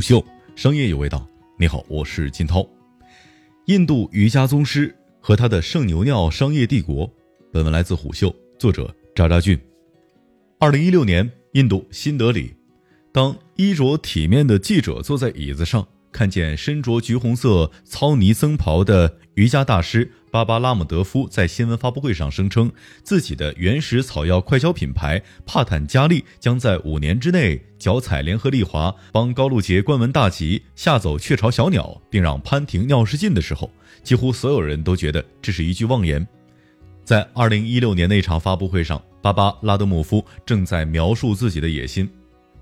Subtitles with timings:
[0.00, 0.24] 虎嗅，
[0.56, 1.28] 商业有味道。
[1.58, 2.66] 你好，我是金涛。
[3.66, 7.06] 印度瑜伽宗师和他的圣牛尿商业帝国。
[7.52, 9.60] 本文来自虎嗅，作者扎扎俊。
[10.58, 12.54] 二零一六年，印度新德里，
[13.12, 15.86] 当衣着体面的记者坐在椅子上。
[16.10, 22.70] 看见身着橘红色糙呢僧袍的瑜伽大师巴巴拉姆德夫在新闻发布会上声称，
[23.02, 33.68] 自己的原始草药快销品牌帕坦加利将在五年之内脚踩联合利华，帮高露洁关门大吉，吓走雀巢小鸟，并让潘婷尿失禁的时候，
[34.04, 36.24] 几乎所有人都觉得这是一句妄言。
[37.04, 42.08] 在二零一六年那场发布会上，巴巴拉德姆夫正在描述自己的野心。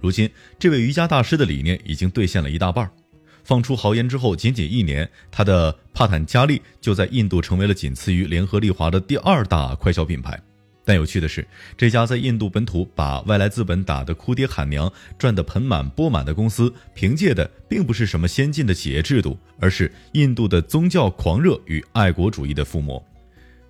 [0.00, 2.88] 如今，这位瑜伽大师的理念已经兑现了一大半。
[3.46, 10.36] 放出豪言之后，仅仅一年，他的帕坦加利就在印度成为了仅次于联合利华的第二大快消品牌。
[10.84, 11.46] 但有趣的是，
[11.76, 23.00] 这家在印度本土把外来资本打得哭爹喊娘、赚得盆满钵满的公司，凭借的并不是什么先进的企业制度，而是印度的宗教狂热与爱国主义的附魔。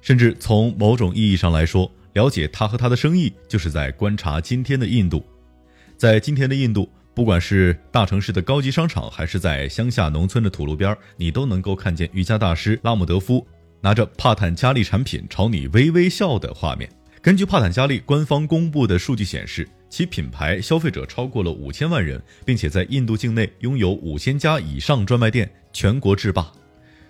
[0.00, 5.22] 甚至从某种意义上来说，了解他和他的生意，就是在观察今天的印度。
[5.98, 6.90] 在今天的印度。
[7.16, 13.46] 不管是大城市的高级商场，还是在乡下农村的土路边，你都能够看见瑜伽大师拉姆德夫
[13.80, 16.86] 拿着帕坦加利产品朝你微微笑的画面。
[17.22, 26.52] 根据帕坦加利官方公布的数据显示，其品牌消费者超过了五千万人，并且在印度境内拥有五千家以上专卖店，全国制霸。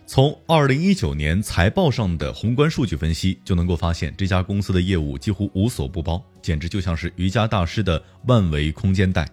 [0.06, 9.28] 从二零一九年财报上的宏观数据分析，就能够发现这家公司的业务几乎无所不包，简直就像是瑜伽大师的万维空间袋。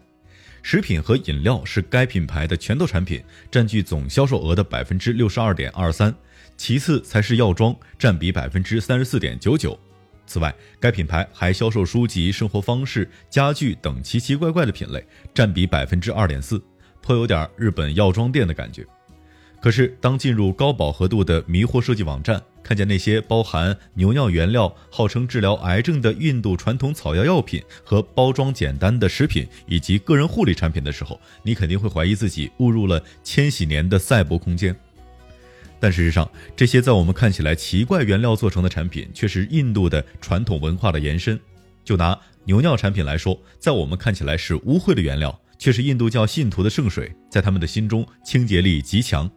[0.64, 6.16] 食品和饮料是该品牌的拳头产品，占据总销售额的百分之六十二点二三，
[6.56, 9.78] 其次才是药妆，占比百分之三十四点九九。
[10.26, 16.64] 此外，该品牌还销售书籍、生活方式、家具等奇奇怪怪的品类，占比百分之二点四，
[17.02, 18.86] 颇有点日本药妆店的感觉。
[19.62, 34.76] 可是，当进入高饱和度的迷惑设计网站，看见那些包含牛尿原料、号称治疗癌症的印度传统草药药品和包装简单的食品以及个人护理产品的时候，你肯定会怀疑自己误入了千禧年的赛博空间。
[35.80, 41.38] 但事实上，这些在我们看起来奇怪原料做成的产品，却是印度的传统文化的延伸。
[41.84, 49.30] 就拿牛尿产品来说，在我们看起来是污秽的原料，却是印度教信徒的圣水，在他们的心中清洁力极强。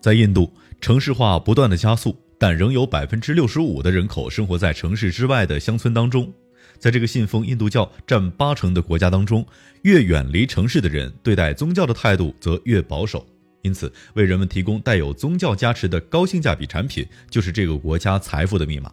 [0.00, 6.32] 在印度，城市化不断的加速，但仍有百分之六十五的人口生活在城市之外的乡村当中。
[6.78, 9.46] 在这个信奉印度教占八成的国家当中，
[9.82, 13.26] 越远离城市的人，对待宗教的态度则越保守。
[13.62, 18.92] 因此，为人们提供带有宗教加持的高性价比产品，就是这个国家财富的密码。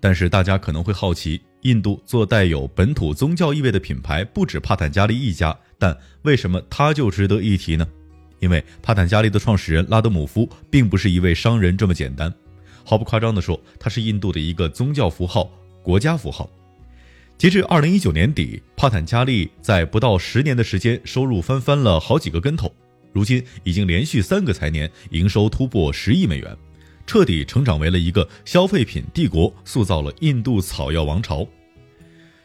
[0.00, 7.86] 但是，大家可能会好奇，印度做带有本土宗教意味的品牌不止帕坦加利一家，但为什么它就值得一提呢？
[8.38, 12.32] 因为帕坦加利的创始人拉德姆夫并不是一位商人这么简单，
[12.84, 15.50] 毫不夸张地说，它是印度的一个宗教符号、
[15.82, 16.48] 国家符号。
[17.36, 22.74] 截至二零一九年底，帕坦加利在不到十年的时间，收入翻翻了好几个跟头，
[23.12, 26.56] 如今已经连续三个财年营收突破十亿美元，
[27.06, 31.46] 彻底成长为了一个消费品帝国，塑造了印度草药王朝。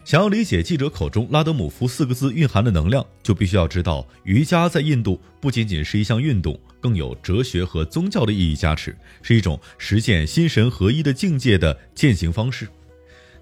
[0.06, 12.68] 想要理解记者口中“拉德姆夫”四个字蕴含的能量，就必须要知道，瑜伽在印度不仅仅是一项运动，更有哲学和宗教的意义加持，是一种实现心神合一的境界的践行方式。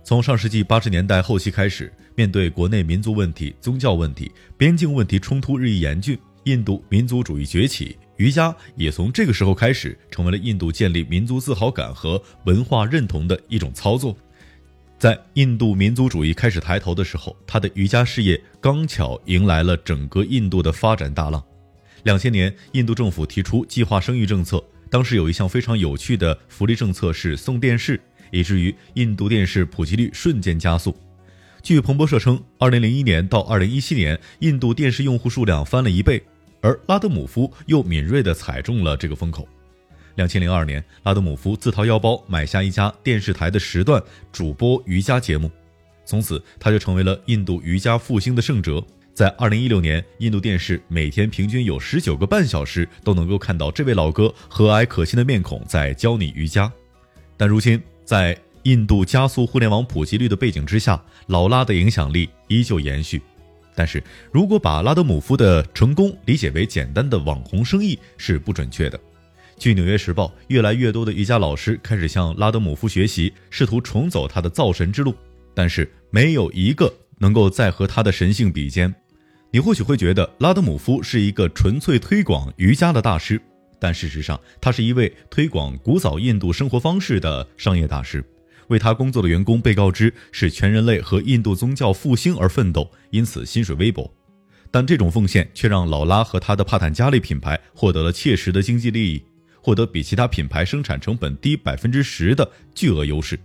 [0.04, 14.16] 从上世纪八十年代后期开始，面对国内民族问题、宗教问题、边境问题冲突日益严峻，印度民族主义崛起，瑜伽也从这个时候开始，成为了印度建立民族自豪感和文化认同的一种操作。
[15.02, 21.44] 在印度民族主义开始抬头的时候，他的瑜伽事业刚巧迎来了整个印度的发展大浪。
[22.04, 30.96] 两千年，印度政府提出计划生育政策，当时有一项非常有趣的福利政策是送电视，以至于印度电视普及率瞬间加速。
[31.64, 36.22] 据彭博社称，二零零一年到二零一七年，印度电视用户数量翻了一倍，
[36.62, 39.48] 而拉德姆夫又敏锐地踩中了这个风口。
[40.16, 45.50] 两千零二年，拉德姆夫自掏腰包买下一家电视台的时段，主播瑜伽节目，
[46.06, 48.84] 从此他就成为了印度瑜伽复兴的圣哲。
[49.14, 56.72] 在二零一六年，印度电视每天平均有十九个半小时都能够看到这位老哥和蔼可亲的面孔在教你瑜伽。
[57.36, 63.22] 但如今，在印度加速互联网普及率的背景之下，老拉的影响力依旧延续。
[63.76, 69.00] 但是如果把拉德姆夫的成功理解为简单的网红生意，是不准确的。
[69.62, 75.14] 据《纽约时报》，越来越多的瑜伽老师开始向拉德姆夫学习，试图重走他的造神之路，
[75.54, 78.92] 但是没有一个能够再和他的神性比肩。
[79.52, 83.40] 你或许会觉得拉德姆夫是一个纯粹推广瑜伽的大师，
[83.80, 88.26] 但事实上，他是一位推广古早印度生活方式的商业大师。
[88.70, 94.12] 为他工作的员工被告知是全人类和印度宗教复兴而奋斗，因此薪水微薄。
[94.72, 99.24] 但这种奉献却让劳拉和他的帕坦加利品牌获得了切实的经济利益，
[99.62, 103.40] 获得比其他品牌生产成本低百分之十的巨额优势。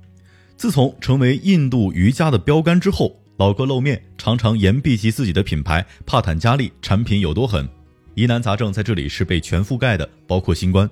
[0.57, 7.69] 自从成为印度瑜伽的标杆之后，老哥露面，常常言毕及自己的品牌帕坦加利产品有多狠。
[8.15, 10.89] 疑难杂症在这里是被全覆盖的，包括新冠。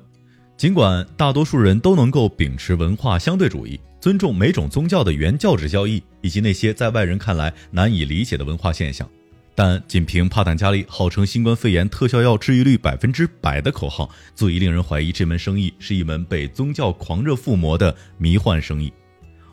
[0.56, 9.08] 尽管大多数人都能够秉持文化相对主义，尊重每种宗教的原教旨教义以及那些在外人看来难以理解的文化现象，
[9.54, 18.92] 但仅凭帕坦加利号称新冠肺炎特效药治愈率百分之百的口号，足以令人怀疑这门生意是一门被宗教狂热附魔的迷幻生意。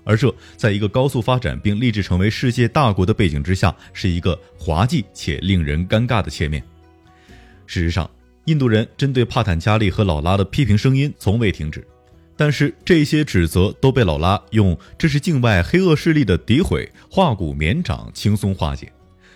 [0.04, 6.64] 而这，在一个高速发展并立志成为世界大国的背景之下，是一个滑稽且令人尴尬的切面。
[7.68, 8.10] 事实上，
[8.46, 11.88] 印度人针对帕坦加利和老拉的批评声音从未停止，
[12.36, 18.92] 但是这些指责都被老拉用“这是境外黑恶势力的诋毁”化骨绵掌轻松化解。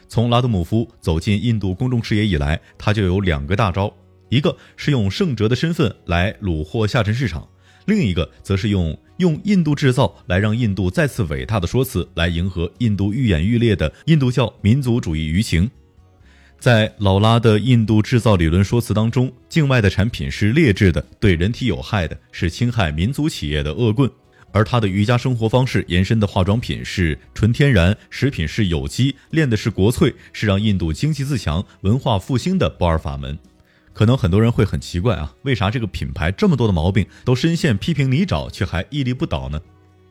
[0.08, 3.94] 从拉德姆夫走进印度公众视野以来，他就有两个大招：
[4.30, 7.48] 一个是用圣哲的身份来虏获下沉市场。
[7.86, 15.70] 另一个则是用用印度制造来让印度再次伟大的说辞，来迎合印度愈演愈烈的印度教民族主义舆情。
[16.58, 24.10] 在老拉的印度制造理论说辞当中，境外的产品是劣质的，对人体有害的，是侵害民族企业的恶棍；
[24.56, 33.38] 而他的瑜伽生活方式延伸的化妆品是纯天然，食品是有机，练的是国粹，是让印度经济自强、文化复兴的不二法门。
[33.92, 39.60] 可能很多人会很奇怪啊，为啥这个品牌这么多的毛病都深陷批评泥沼，却还屹立不倒呢？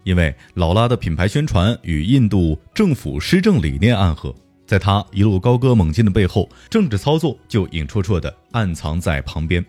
[0.03, 4.35] 因为劳拉的品牌宣传与印度政府施政理念暗合，
[4.67, 9.65] 在他一路高歌猛进的背后，政治操作就影绰绰的暗藏在旁边。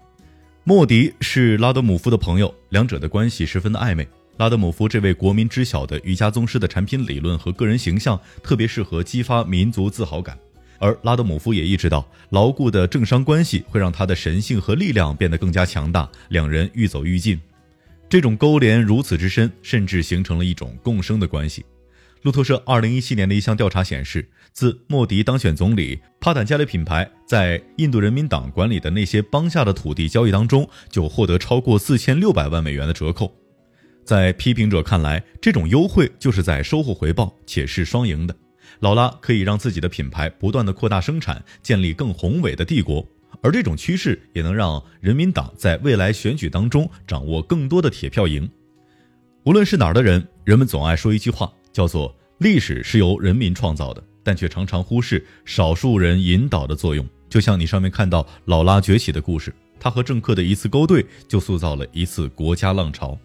[0.65, 4.05] 莫迪是拉德姆夫的朋友，两者的关系十分的暧昧。
[4.37, 10.37] 拉德姆夫这位国民知晓的瑜伽宗师的产品理论和个人形象，特别适合激发民族自豪感。
[10.77, 17.39] 而拉德姆夫也意识到，牢固的政商关系会让他的神性和力量变得更加强大，两人愈走愈近。
[18.09, 21.65] 这种勾连如此之深，甚至形成了一种共生的关系。
[22.23, 33.33] 路透社二零一七年的一项调查显示，自莫迪当选总理，帕坦加利品牌在印度人民党管理的那些邦下的土地交易当中，就获得超过四千六百万美元的折扣。
[34.05, 38.35] 在批评者看来，这种优惠就是在收获回报，且是双赢的。
[38.81, 43.03] 劳拉可以让自己的品牌不断的扩大生产，建立更宏伟的帝国，
[43.41, 48.47] 而这种趋势也能让人民党在未来选举当中掌握更多的铁票营。
[49.43, 57.03] 无论是哪儿的人，人们总爱说一句话，叫做“历史是由人民创造的”，但却常常忽视少数人引导的作用。
[57.27, 63.17] 就像你上面看到劳拉崛起的故事，他和政客的一次勾兑，就塑造了一次国家浪潮。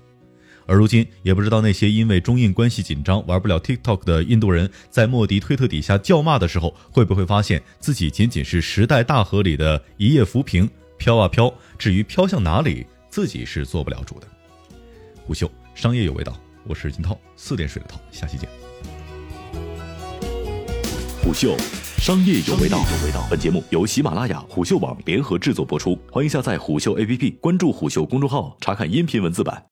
[0.67, 11.53] 而如今，也不知道那些因为中印关系紧张玩不了 TikTok 的印度人，在莫迪推特底下叫骂的时候，会不会发现自己仅仅是时代大河里的一叶浮萍，飘啊飘。
[11.79, 14.27] 至于飘向哪里，自己是做不了主的。
[15.25, 18.49] 虎嗅商业有味道，我是金涛，四点水的涛，下期见。
[21.23, 21.57] 虎嗅
[21.99, 29.65] 商业有味道，有味道本节目由喜马拉雅、虎嗅网联合制作播出，欢迎下载虎嗅 APP，关注虎嗅公众号，查看音频文字版。